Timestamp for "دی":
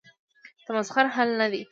1.51-1.61